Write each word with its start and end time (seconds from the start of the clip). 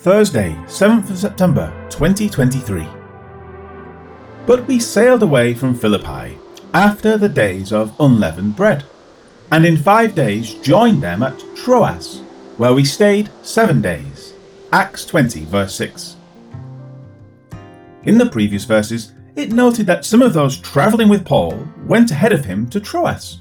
Thursday, 0.00 0.56
7th 0.64 1.10
of 1.10 1.18
September 1.18 1.70
2023. 1.90 2.88
But 4.46 4.66
we 4.66 4.80
sailed 4.80 5.22
away 5.22 5.52
from 5.52 5.74
Philippi 5.74 6.38
after 6.72 7.18
the 7.18 7.28
days 7.28 7.70
of 7.70 7.94
unleavened 8.00 8.56
bread, 8.56 8.84
and 9.52 9.66
in 9.66 9.76
five 9.76 10.14
days 10.14 10.54
joined 10.54 11.02
them 11.02 11.22
at 11.22 11.38
Troas, 11.54 12.22
where 12.56 12.72
we 12.72 12.82
stayed 12.82 13.28
seven 13.42 13.82
days. 13.82 14.32
Acts 14.72 15.04
20, 15.04 15.44
verse 15.44 15.74
6. 15.74 16.16
In 18.04 18.16
the 18.16 18.30
previous 18.30 18.64
verses, 18.64 19.12
it 19.36 19.52
noted 19.52 19.84
that 19.84 20.06
some 20.06 20.22
of 20.22 20.32
those 20.32 20.56
travelling 20.56 21.10
with 21.10 21.26
Paul 21.26 21.68
went 21.84 22.10
ahead 22.10 22.32
of 22.32 22.46
him 22.46 22.70
to 22.70 22.80
Troas. 22.80 23.40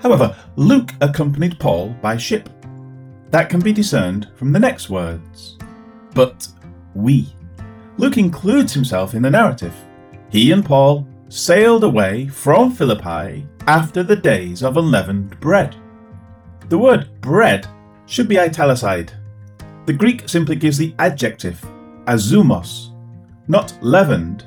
However, 0.00 0.36
Luke 0.56 0.90
accompanied 1.00 1.60
Paul 1.60 1.90
by 2.02 2.16
ship. 2.16 2.48
That 3.30 3.48
can 3.48 3.60
be 3.60 3.72
discerned 3.72 4.26
from 4.34 4.50
the 4.50 4.58
next 4.58 4.90
words 4.90 5.56
but 6.14 6.48
we. 6.94 7.34
Luke 7.96 8.16
includes 8.16 8.72
himself 8.72 9.14
in 9.14 9.22
the 9.22 9.30
narrative. 9.30 9.74
He 10.30 10.52
and 10.52 10.64
Paul 10.64 11.06
sailed 11.28 11.84
away 11.84 12.28
from 12.28 12.72
Philippi 12.72 13.46
after 13.66 14.02
the 14.02 14.16
days 14.16 14.62
of 14.62 14.76
unleavened 14.76 15.38
bread. 15.40 15.76
The 16.68 16.78
word 16.78 17.20
bread 17.20 17.66
should 18.06 18.28
be 18.28 18.38
italicized. 18.38 19.12
The 19.86 19.92
Greek 19.92 20.28
simply 20.28 20.56
gives 20.56 20.78
the 20.78 20.94
adjective 20.98 21.60
azumos, 22.06 22.90
not 23.48 23.76
leavened. 23.80 24.46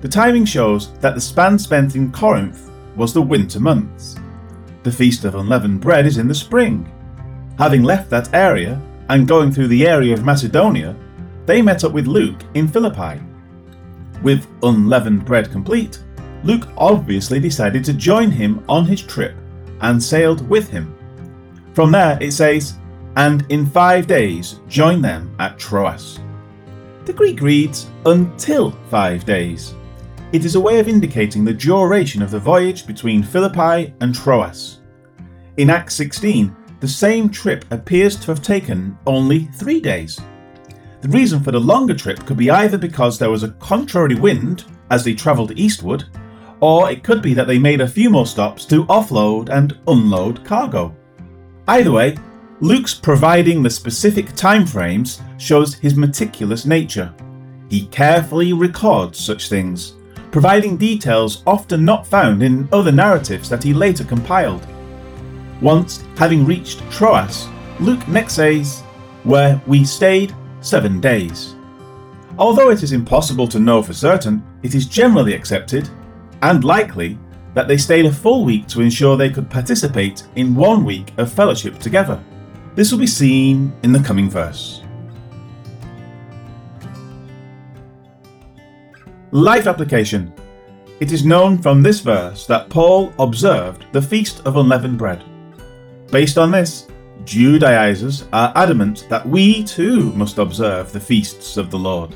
The 0.00 0.08
timing 0.08 0.44
shows 0.44 0.92
that 0.98 1.14
the 1.14 1.20
span 1.20 1.58
spent 1.58 1.96
in 1.96 2.12
Corinth 2.12 2.70
was 2.96 3.12
the 3.12 3.22
winter 3.22 3.60
months. 3.60 4.16
The 4.82 4.92
Feast 4.92 5.24
of 5.24 5.34
Unleavened 5.34 5.80
Bread 5.80 6.06
is 6.06 6.18
in 6.18 6.28
the 6.28 6.34
spring. 6.34 6.90
Having 7.58 7.82
left 7.82 8.10
that 8.10 8.32
area, 8.34 8.80
and 9.08 9.28
going 9.28 9.52
through 9.52 9.68
the 9.68 9.86
area 9.86 10.14
of 10.14 10.24
Macedonia, 10.24 10.96
they 11.46 11.62
met 11.62 11.84
up 11.84 11.92
with 11.92 12.06
Luke 12.06 12.40
in 12.54 12.66
Philippi. 12.66 13.20
With 14.22 14.46
unleavened 14.62 15.24
bread 15.24 15.50
complete, 15.50 16.02
Luke 16.42 16.68
obviously 16.76 17.40
decided 17.40 17.84
to 17.84 17.92
join 17.92 18.30
him 18.30 18.64
on 18.68 18.84
his 18.84 19.02
trip 19.02 19.34
and 19.80 20.02
sailed 20.02 20.48
with 20.48 20.68
him. 20.68 20.94
From 21.74 21.92
there 21.92 22.18
it 22.20 22.32
says, 22.32 22.76
and 23.16 23.44
in 23.50 23.66
five 23.66 24.06
days 24.06 24.60
join 24.68 25.00
them 25.00 25.34
at 25.38 25.58
Troas. 25.58 26.20
The 27.04 27.12
Greek 27.12 27.40
reads, 27.40 27.88
until 28.04 28.72
five 28.90 29.24
days. 29.24 29.74
It 30.32 30.44
is 30.44 30.56
a 30.56 30.60
way 30.60 30.80
of 30.80 30.88
indicating 30.88 31.44
the 31.44 31.54
duration 31.54 32.20
of 32.20 32.32
the 32.32 32.40
voyage 32.40 32.86
between 32.86 33.22
Philippi 33.22 33.94
and 34.00 34.14
Troas. 34.14 34.80
In 35.56 35.70
Acts 35.70 35.94
16, 35.94 36.54
the 36.80 36.88
same 36.88 37.28
trip 37.28 37.64
appears 37.70 38.16
to 38.16 38.26
have 38.26 38.42
taken 38.42 38.98
only 39.06 39.44
three 39.46 39.80
days. 39.80 40.20
The 41.00 41.08
reason 41.08 41.42
for 41.42 41.52
the 41.52 41.60
longer 41.60 41.94
trip 41.94 42.24
could 42.26 42.36
be 42.36 42.50
either 42.50 42.78
because 42.78 43.18
there 43.18 43.30
was 43.30 43.42
a 43.42 43.52
contrary 43.52 44.14
wind 44.14 44.64
as 44.90 45.04
they 45.04 45.14
travelled 45.14 45.58
eastward, 45.58 46.04
or 46.60 46.90
it 46.90 47.04
could 47.04 47.22
be 47.22 47.34
that 47.34 47.46
they 47.46 47.58
made 47.58 47.80
a 47.80 47.88
few 47.88 48.10
more 48.10 48.26
stops 48.26 48.64
to 48.66 48.84
offload 48.86 49.48
and 49.50 49.78
unload 49.86 50.44
cargo. 50.44 50.94
Either 51.68 51.92
way, 51.92 52.16
Luke's 52.60 52.94
providing 52.94 53.62
the 53.62 53.70
specific 53.70 54.34
time 54.34 54.66
frames 54.66 55.20
shows 55.38 55.74
his 55.74 55.94
meticulous 55.94 56.64
nature. 56.64 57.12
He 57.68 57.86
carefully 57.88 58.52
records 58.52 59.18
such 59.18 59.48
things, 59.48 59.94
providing 60.30 60.76
details 60.76 61.42
often 61.46 61.84
not 61.84 62.06
found 62.06 62.42
in 62.42 62.68
other 62.72 62.92
narratives 62.92 63.48
that 63.50 63.62
he 63.62 63.74
later 63.74 64.04
compiled. 64.04 64.66
Once 65.60 66.04
having 66.16 66.44
reached 66.44 66.82
Troas, 66.90 67.48
Luke 67.80 68.06
next 68.08 68.34
says, 68.34 68.82
where 69.24 69.60
we 69.66 69.84
stayed 69.84 70.34
seven 70.60 71.00
days. 71.00 71.54
Although 72.38 72.70
it 72.70 72.82
is 72.82 72.92
impossible 72.92 73.48
to 73.48 73.58
know 73.58 73.82
for 73.82 73.94
certain, 73.94 74.42
it 74.62 74.74
is 74.74 74.86
generally 74.86 75.34
accepted, 75.34 75.88
and 76.42 76.64
likely, 76.64 77.18
that 77.54 77.68
they 77.68 77.78
stayed 77.78 78.04
a 78.04 78.12
full 78.12 78.44
week 78.44 78.66
to 78.68 78.82
ensure 78.82 79.16
they 79.16 79.30
could 79.30 79.48
participate 79.48 80.24
in 80.36 80.54
one 80.54 80.84
week 80.84 81.12
of 81.16 81.32
fellowship 81.32 81.78
together. 81.78 82.22
This 82.74 82.92
will 82.92 82.98
be 82.98 83.06
seen 83.06 83.72
in 83.82 83.92
the 83.92 84.00
coming 84.00 84.28
verse. 84.28 84.82
Life 89.30 89.66
application. 89.66 90.32
It 91.00 91.12
is 91.12 91.24
known 91.24 91.56
from 91.60 91.82
this 91.82 92.00
verse 92.00 92.46
that 92.46 92.68
Paul 92.68 93.14
observed 93.18 93.86
the 93.92 94.02
Feast 94.02 94.42
of 94.44 94.56
Unleavened 94.56 94.98
Bread. 94.98 95.24
Based 96.10 96.38
on 96.38 96.50
this, 96.52 96.86
Judaizers 97.24 98.28
are 98.32 98.52
adamant 98.54 99.06
that 99.08 99.28
we 99.28 99.64
too 99.64 100.12
must 100.12 100.38
observe 100.38 100.92
the 100.92 101.00
feasts 101.00 101.56
of 101.56 101.70
the 101.70 101.78
Lord. 101.78 102.14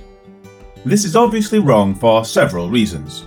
This 0.85 1.05
is 1.05 1.17
obviously 1.17 1.59
wrong 1.59 1.95
for 1.95 2.25
several 2.25 2.71
reasons. 2.71 3.27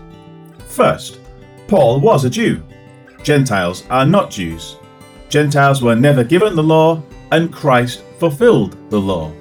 First, 0.68 1.20
Paul 1.68 2.00
was 2.00 2.24
a 2.24 2.30
Jew. 2.30 2.64
Gentiles 3.24 3.84
are 3.90 4.06
not 4.06 4.32
Jews. 4.32 4.78
Gentiles 5.28 5.82
were 5.82 5.96
never 5.96 6.24
given 6.24 6.56
the 6.56 6.64
law, 6.64 7.04
and 7.32 7.52
Christ 7.52 8.04
fulfilled 8.18 8.78
the 8.90 9.00
law, 9.00 9.34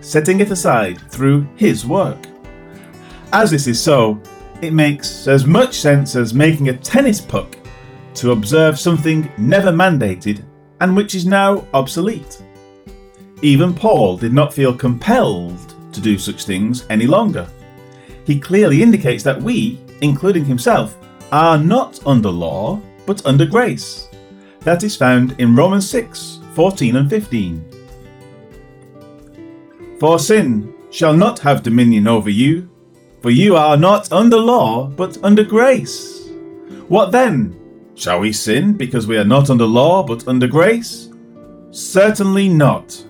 setting 0.00 0.40
it 0.40 0.50
aside 0.50 1.00
through 1.10 1.46
his 1.54 1.86
work. 1.86 2.26
As 3.32 3.50
this 3.50 3.68
is 3.68 3.80
so, 3.80 4.20
it 4.60 4.72
makes 4.72 5.28
as 5.28 5.46
much 5.46 5.74
sense 5.74 6.16
as 6.16 6.34
making 6.34 6.68
a 6.68 6.76
tennis 6.76 7.20
puck 7.20 7.56
to 8.14 8.32
observe 8.32 8.78
something 8.78 9.30
never 9.38 9.70
mandated 9.70 10.44
and 10.84 10.94
which 10.94 11.14
is 11.14 11.24
now 11.24 11.66
obsolete. 11.72 12.42
Even 13.40 13.72
Paul 13.72 14.18
did 14.18 14.34
not 14.34 14.52
feel 14.52 14.76
compelled 14.76 15.74
to 15.94 16.00
do 16.00 16.18
such 16.18 16.44
things 16.44 16.84
any 16.90 17.06
longer. 17.06 17.48
He 18.26 18.38
clearly 18.38 18.82
indicates 18.82 19.22
that 19.22 19.40
we, 19.40 19.80
including 20.02 20.44
himself, 20.44 20.94
are 21.32 21.56
not 21.56 22.06
under 22.06 22.28
law, 22.28 22.82
but 23.06 23.24
under 23.24 23.46
grace. 23.46 24.10
That 24.60 24.84
is 24.84 24.94
found 24.94 25.34
in 25.40 25.56
Romans 25.56 25.88
6 25.88 26.40
14 26.52 26.96
and 26.96 27.08
15. 27.08 27.64
For 29.98 30.18
sin 30.18 30.74
shall 30.90 31.14
not 31.14 31.38
have 31.38 31.62
dominion 31.62 32.06
over 32.06 32.28
you, 32.28 32.68
for 33.22 33.30
you 33.30 33.56
are 33.56 33.78
not 33.78 34.12
under 34.12 34.36
law, 34.36 34.88
but 34.88 35.16
under 35.24 35.44
grace. 35.44 36.28
What 36.88 37.10
then? 37.10 37.58
Shall 37.96 38.20
we 38.20 38.32
sin 38.32 38.72
because 38.72 39.06
we 39.06 39.16
are 39.16 39.24
not 39.24 39.50
under 39.50 39.66
law 39.66 40.02
but 40.02 40.26
under 40.26 40.48
grace? 40.48 41.10
Certainly 41.70 42.48
not. 42.48 43.04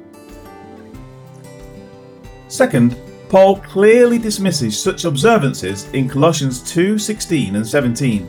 Second, 2.49 2.97
Paul 3.29 3.57
clearly 3.57 4.19
dismisses 4.19 4.79
such 4.79 5.05
observances 5.05 5.89
in 5.93 6.09
Colossians 6.09 6.63
2 6.71 6.99
16 6.99 7.57
and 7.57 7.67
17. 7.67 8.29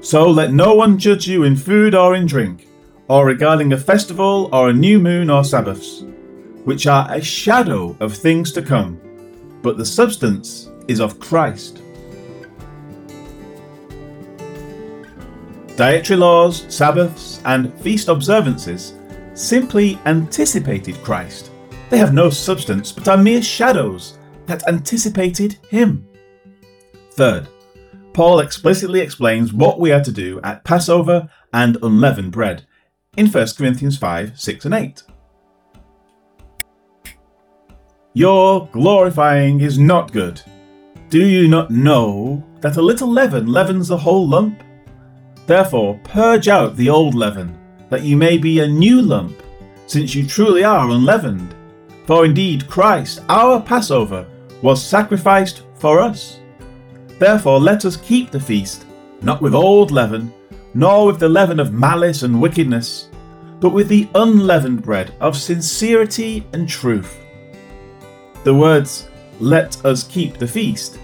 So 0.00 0.30
let 0.30 0.52
no 0.52 0.74
one 0.74 0.98
judge 0.98 1.26
you 1.26 1.42
in 1.42 1.56
food 1.56 1.94
or 1.94 2.14
in 2.14 2.26
drink, 2.26 2.68
or 3.08 3.26
regarding 3.26 3.72
a 3.72 3.78
festival 3.78 4.48
or 4.52 4.68
a 4.68 4.72
new 4.72 4.98
moon 4.98 5.30
or 5.30 5.44
Sabbaths, 5.44 6.02
which 6.64 6.86
are 6.86 7.12
a 7.12 7.20
shadow 7.20 7.96
of 8.00 8.16
things 8.16 8.52
to 8.52 8.62
come, 8.62 9.00
but 9.62 9.76
the 9.76 9.84
substance 9.84 10.70
is 10.88 11.00
of 11.00 11.18
Christ. 11.18 11.83
Dietary 15.76 16.18
laws, 16.18 16.66
Sabbaths, 16.68 17.40
and 17.44 17.74
feast 17.80 18.08
observances 18.08 18.94
simply 19.34 19.98
anticipated 20.06 20.94
Christ. 21.02 21.50
They 21.90 21.98
have 21.98 22.14
no 22.14 22.30
substance 22.30 22.92
but 22.92 23.08
are 23.08 23.16
mere 23.16 23.42
shadows 23.42 24.18
that 24.46 24.66
anticipated 24.68 25.58
Him. 25.68 26.06
Third, 27.12 27.48
Paul 28.12 28.38
explicitly 28.38 29.00
explains 29.00 29.52
what 29.52 29.80
we 29.80 29.90
are 29.90 30.02
to 30.02 30.12
do 30.12 30.40
at 30.42 30.62
Passover 30.62 31.28
and 31.52 31.76
unleavened 31.82 32.30
bread 32.30 32.64
in 33.16 33.26
1 33.26 33.46
Corinthians 33.56 33.98
5 33.98 34.38
6 34.38 34.64
and 34.66 34.74
8. 34.74 35.02
Your 38.12 38.68
glorifying 38.70 39.60
is 39.60 39.76
not 39.76 40.12
good. 40.12 40.40
Do 41.08 41.26
you 41.26 41.48
not 41.48 41.72
know 41.72 42.44
that 42.60 42.76
a 42.76 42.82
little 42.82 43.10
leaven 43.10 43.48
leavens 43.48 43.88
the 43.88 43.98
whole 43.98 44.28
lump? 44.28 44.62
Therefore, 45.46 46.00
purge 46.04 46.48
out 46.48 46.76
the 46.76 46.88
old 46.88 47.14
leaven, 47.14 47.58
that 47.90 48.02
you 48.02 48.16
may 48.16 48.38
be 48.38 48.60
a 48.60 48.66
new 48.66 49.02
lump, 49.02 49.42
since 49.86 50.14
you 50.14 50.26
truly 50.26 50.64
are 50.64 50.90
unleavened. 50.90 51.54
For 52.06 52.24
indeed 52.24 52.68
Christ, 52.68 53.22
our 53.28 53.60
Passover, 53.60 54.26
was 54.62 54.84
sacrificed 54.84 55.62
for 55.76 56.00
us. 56.00 56.40
Therefore, 57.18 57.60
let 57.60 57.84
us 57.84 57.96
keep 57.98 58.30
the 58.30 58.40
feast, 58.40 58.86
not 59.22 59.42
with 59.42 59.54
old 59.54 59.90
leaven, 59.90 60.32
nor 60.72 61.06
with 61.06 61.18
the 61.18 61.28
leaven 61.28 61.60
of 61.60 61.72
malice 61.72 62.22
and 62.22 62.40
wickedness, 62.40 63.08
but 63.60 63.70
with 63.70 63.88
the 63.88 64.08
unleavened 64.14 64.82
bread 64.82 65.14
of 65.20 65.36
sincerity 65.36 66.46
and 66.52 66.68
truth. 66.68 67.18
The 68.42 68.54
words, 68.54 69.08
let 69.40 69.82
us 69.84 70.04
keep 70.04 70.38
the 70.38 70.48
feast, 70.48 70.98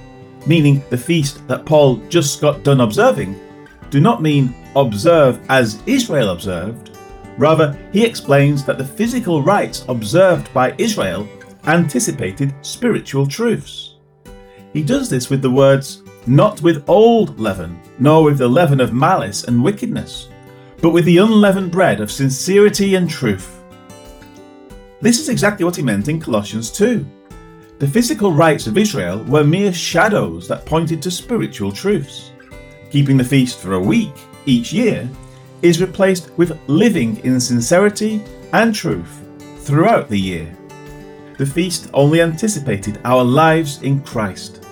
meaning 0.47 0.83
the 0.91 0.99
feast 0.99 1.47
that 1.49 1.65
Paul 1.65 1.97
just 2.09 2.41
got 2.41 2.63
done 2.63 2.81
observing, 2.81 3.39
do 3.91 4.01
not 4.01 4.23
mean 4.23 4.55
observe 4.75 5.41
as 5.49 5.83
Israel 5.87 6.31
observed, 6.31 6.91
Rather, 7.41 7.75
he 7.91 8.05
explains 8.05 8.65
that 8.67 8.77
the 8.77 8.85
physical 8.85 9.43
rites 9.43 9.87
observed 9.89 10.53
by 10.53 10.75
Israel 10.77 11.27
anticipated 11.65 12.55
spiritual 12.61 13.27
truths. 13.27 13.95
He 14.75 14.83
does 14.83 15.09
this 15.09 15.31
with 15.31 15.41
the 15.41 15.51
words, 15.51 16.03
not 16.27 16.61
with 16.61 16.85
old 16.87 17.41
leaven, 17.41 17.81
nor 17.99 18.25
with 18.25 18.37
the 18.37 18.47
leaven 18.47 18.79
of 18.79 18.93
malice 18.93 19.45
and 19.45 19.65
wickedness, 19.65 20.29
but 20.83 20.91
with 20.91 21.07
the 21.07 21.17
unleavened 21.17 21.73
bread 21.73 22.03
of 22.03 22.11
sincerity 22.11 22.95
and 22.95 23.09
truth. 23.09 23.63
This 25.01 25.19
is 25.19 25.31
exactly 25.31 25.65
what 25.65 25.77
he 25.77 25.83
meant 25.83 26.09
in 26.09 26.21
Colossians 26.21 26.71
2. 26.71 27.07
The 27.79 27.89
physical 27.89 28.33
rites 28.33 28.67
of 28.67 28.77
Israel 28.77 29.25
were 29.25 29.45
mere 29.45 29.73
shadows 29.73 30.47
that 30.49 30.67
pointed 30.67 31.01
to 31.01 31.11
spiritual 31.11 31.73
truths. 31.73 32.30
Keeping 32.91 33.17
the 33.17 33.25
feast 33.25 33.59
for 33.59 33.75
a 33.75 33.81
week 33.81 34.13
each 34.47 34.73
year 34.73 35.09
is 35.63 35.81
replaced 35.81 36.31
with 36.37 36.59
living 36.67 37.19
in 37.19 37.41
sincerity 37.41 38.23
and 38.53 38.75
truth 38.75 39.21
throughout 39.59 40.09
the 40.09 40.19
year. 40.19 40.57
The 41.39 41.47
feast 41.47 41.89
only 41.95 42.21
anticipated 42.21 43.01
our 43.05 43.23
lives 43.23 43.81
in 43.83 44.03
Christ. 44.03 44.67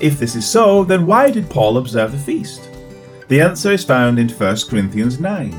If 0.00 0.18
this 0.18 0.36
is 0.36 0.48
so, 0.48 0.84
then 0.84 1.06
why 1.06 1.30
did 1.30 1.50
Paul 1.50 1.78
observe 1.78 2.12
the 2.12 2.18
feast? 2.18 2.68
The 3.28 3.40
answer 3.40 3.72
is 3.72 3.84
found 3.84 4.18
in 4.18 4.28
1 4.28 4.56
Corinthians 4.68 5.18
9. 5.18 5.52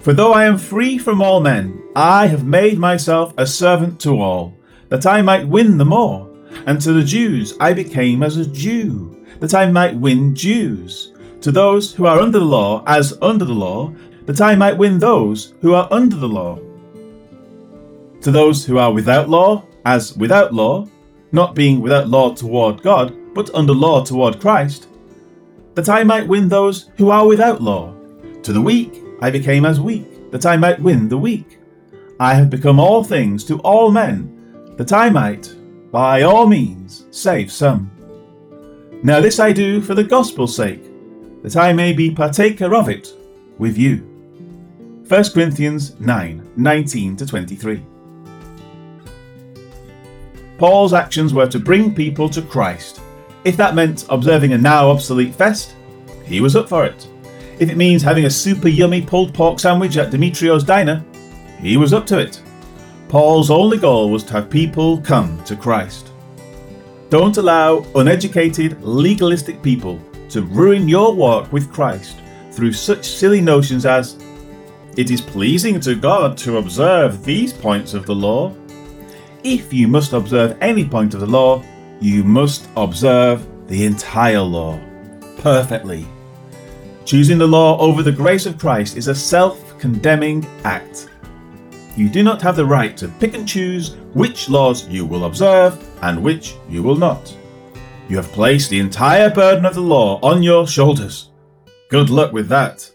For 0.00 0.12
though 0.12 0.32
I 0.32 0.44
am 0.44 0.58
free 0.58 0.98
from 0.98 1.22
all 1.22 1.40
men, 1.40 1.82
I 1.94 2.26
have 2.26 2.46
made 2.46 2.78
myself 2.78 3.34
a 3.36 3.46
servant 3.46 4.00
to 4.00 4.20
all, 4.20 4.56
that 4.88 5.06
I 5.06 5.22
might 5.22 5.46
win 5.46 5.76
the 5.76 5.84
more. 5.84 6.28
And 6.66 6.80
to 6.80 6.92
the 6.92 7.04
Jews 7.04 7.54
I 7.60 7.72
became 7.72 8.22
as 8.22 8.36
a 8.36 8.46
Jew, 8.46 9.19
that 9.40 9.54
I 9.54 9.70
might 9.70 9.96
win 9.96 10.34
Jews 10.34 11.12
to 11.40 11.50
those 11.50 11.92
who 11.92 12.06
are 12.06 12.20
under 12.20 12.38
the 12.38 12.44
law 12.44 12.82
as 12.86 13.16
under 13.22 13.44
the 13.44 13.54
law, 13.54 13.92
that 14.26 14.40
I 14.40 14.54
might 14.54 14.76
win 14.76 14.98
those 14.98 15.54
who 15.60 15.74
are 15.74 15.88
under 15.90 16.16
the 16.16 16.28
law. 16.28 16.58
To 18.20 18.30
those 18.30 18.64
who 18.64 18.78
are 18.78 18.92
without 18.92 19.28
law 19.28 19.64
as 19.86 20.14
without 20.16 20.52
law, 20.52 20.86
not 21.32 21.54
being 21.54 21.80
without 21.80 22.08
law 22.08 22.34
toward 22.34 22.82
God, 22.82 23.16
but 23.34 23.52
under 23.54 23.72
law 23.72 24.04
toward 24.04 24.40
Christ, 24.40 24.88
that 25.74 25.88
I 25.88 26.04
might 26.04 26.28
win 26.28 26.48
those 26.48 26.90
who 26.96 27.10
are 27.10 27.26
without 27.26 27.62
law. 27.62 27.94
To 28.42 28.52
the 28.52 28.60
weak 28.60 29.02
I 29.22 29.30
became 29.30 29.64
as 29.64 29.80
weak, 29.80 30.30
that 30.30 30.44
I 30.44 30.56
might 30.56 30.80
win 30.80 31.08
the 31.08 31.18
weak. 31.18 31.58
I 32.18 32.34
have 32.34 32.50
become 32.50 32.78
all 32.78 33.02
things 33.02 33.44
to 33.44 33.58
all 33.60 33.90
men, 33.90 34.74
that 34.76 34.92
I 34.92 35.08
might, 35.08 35.54
by 35.90 36.22
all 36.22 36.46
means, 36.46 37.06
save 37.10 37.50
some. 37.50 37.90
Now 39.02 39.18
this 39.18 39.40
I 39.40 39.52
do 39.52 39.80
for 39.80 39.94
the 39.94 40.04
gospel's 40.04 40.54
sake 40.54 40.82
that 41.42 41.56
I 41.56 41.72
may 41.72 41.94
be 41.94 42.10
partaker 42.10 42.74
of 42.74 42.90
it 42.90 43.14
with 43.56 43.78
you. 43.78 43.98
1 45.08 45.24
Corinthians 45.32 45.98
9 46.00 46.50
19 46.56 47.16
to 47.16 47.26
23. 47.26 47.82
Paul's 50.58 50.92
actions 50.92 51.32
were 51.32 51.46
to 51.46 51.58
bring 51.58 51.94
people 51.94 52.28
to 52.28 52.42
Christ. 52.42 53.00
If 53.44 53.56
that 53.56 53.74
meant 53.74 54.04
observing 54.10 54.52
a 54.52 54.58
now 54.58 54.90
obsolete 54.90 55.34
fest, 55.34 55.74
he 56.26 56.42
was 56.42 56.54
up 56.54 56.68
for 56.68 56.84
it. 56.84 57.08
If 57.58 57.70
it 57.70 57.78
means 57.78 58.02
having 58.02 58.26
a 58.26 58.30
super 58.30 58.68
yummy 58.68 59.00
pulled 59.00 59.32
pork 59.32 59.58
sandwich 59.58 59.96
at 59.96 60.10
Demetrio's 60.10 60.62
diner, 60.62 61.02
he 61.58 61.78
was 61.78 61.94
up 61.94 62.04
to 62.08 62.18
it. 62.18 62.42
Paul's 63.08 63.50
only 63.50 63.78
goal 63.78 64.10
was 64.10 64.24
to 64.24 64.34
have 64.34 64.50
people 64.50 65.00
come 65.00 65.42
to 65.44 65.56
Christ. 65.56 66.09
Don't 67.10 67.36
allow 67.38 67.84
uneducated, 67.96 68.80
legalistic 68.84 69.60
people 69.62 70.00
to 70.28 70.42
ruin 70.42 70.88
your 70.88 71.12
walk 71.12 71.52
with 71.52 71.72
Christ 71.72 72.20
through 72.52 72.72
such 72.72 73.04
silly 73.04 73.40
notions 73.40 73.84
as 73.84 74.16
it 74.96 75.10
is 75.10 75.20
pleasing 75.20 75.80
to 75.80 75.96
God 75.96 76.38
to 76.38 76.58
observe 76.58 77.24
these 77.24 77.52
points 77.52 77.94
of 77.94 78.06
the 78.06 78.14
law. 78.14 78.54
If 79.42 79.72
you 79.72 79.88
must 79.88 80.12
observe 80.12 80.56
any 80.60 80.84
point 80.88 81.14
of 81.14 81.20
the 81.20 81.26
law, 81.26 81.64
you 82.00 82.22
must 82.22 82.68
observe 82.76 83.44
the 83.66 83.84
entire 83.86 84.40
law 84.40 84.78
perfectly. 85.38 86.06
Choosing 87.04 87.38
the 87.38 87.46
law 87.46 87.76
over 87.80 88.04
the 88.04 88.12
grace 88.12 88.46
of 88.46 88.56
Christ 88.56 88.96
is 88.96 89.08
a 89.08 89.14
self 89.16 89.76
condemning 89.80 90.46
act. 90.62 91.09
You 91.96 92.08
do 92.08 92.22
not 92.22 92.40
have 92.42 92.56
the 92.56 92.64
right 92.64 92.96
to 92.96 93.08
pick 93.08 93.34
and 93.34 93.46
choose 93.46 93.96
which 94.14 94.48
laws 94.48 94.88
you 94.88 95.04
will 95.04 95.24
observe 95.24 95.78
and 96.02 96.22
which 96.22 96.54
you 96.68 96.82
will 96.82 96.96
not. 96.96 97.36
You 98.08 98.16
have 98.16 98.32
placed 98.32 98.70
the 98.70 98.80
entire 98.80 99.30
burden 99.30 99.64
of 99.64 99.74
the 99.74 99.80
law 99.80 100.18
on 100.22 100.42
your 100.42 100.66
shoulders. 100.66 101.30
Good 101.88 102.10
luck 102.10 102.32
with 102.32 102.48
that. 102.48 102.90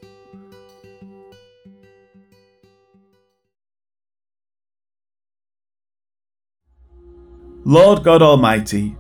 Lord 7.68 8.04
God 8.04 8.22
Almighty, 8.22 8.96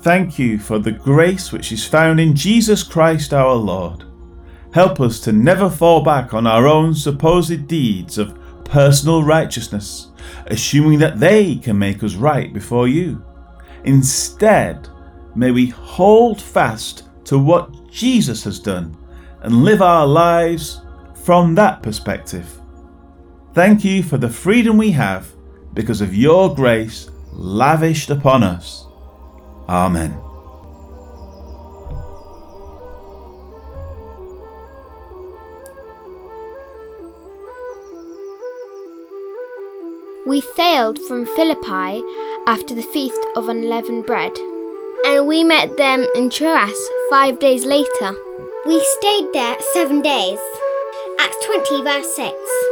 thank 0.00 0.38
you 0.38 0.58
for 0.58 0.78
the 0.78 0.92
grace 0.92 1.52
which 1.52 1.72
is 1.72 1.86
found 1.86 2.18
in 2.18 2.34
Jesus 2.34 2.82
Christ 2.82 3.34
our 3.34 3.54
Lord. 3.54 4.04
Help 4.72 5.00
us 5.00 5.20
to 5.20 5.32
never 5.32 5.68
fall 5.68 6.02
back 6.02 6.32
on 6.32 6.46
our 6.46 6.66
own 6.66 6.94
supposed 6.94 7.66
deeds 7.66 8.16
of 8.16 8.38
personal 8.72 9.22
righteousness, 9.22 10.08
assuming 10.46 10.98
that 10.98 11.20
they 11.20 11.56
can 11.56 11.78
make 11.78 12.02
us 12.02 12.14
right 12.14 12.52
before 12.52 12.88
you. 12.88 13.24
Instead, 13.84 14.88
May 15.34 15.50
we 15.50 15.66
hold 15.66 16.40
fast 16.40 17.04
to 17.24 17.38
what 17.38 17.90
Jesus 17.90 18.44
has 18.44 18.58
done 18.58 18.96
and 19.40 19.64
live 19.64 19.80
our 19.80 20.06
lives 20.06 20.82
from 21.24 21.54
that 21.54 21.82
perspective. 21.82 22.60
Thank 23.54 23.84
you 23.84 24.02
for 24.02 24.18
the 24.18 24.28
freedom 24.28 24.76
we 24.76 24.90
have 24.92 25.32
because 25.74 26.00
of 26.00 26.14
your 26.14 26.54
grace 26.54 27.10
lavished 27.32 28.10
upon 28.10 28.42
us. 28.42 28.86
Amen. 29.68 30.31
We 40.24 40.40
sailed 40.40 41.00
from 41.00 41.26
Philippi 41.26 42.00
after 42.46 42.76
the 42.76 42.88
Feast 42.92 43.18
of 43.34 43.48
Unleavened 43.48 44.06
Bread 44.06 44.32
and 45.04 45.26
we 45.26 45.42
met 45.42 45.76
them 45.76 46.06
in 46.14 46.30
Troas 46.30 46.78
five 47.10 47.40
days 47.40 47.64
later. 47.64 48.14
We 48.64 48.84
stayed 48.98 49.32
there 49.32 49.56
seven 49.72 50.00
days. 50.00 50.38
Acts 51.18 51.44
20, 51.44 51.82
verse 51.82 52.14
6. 52.14 52.71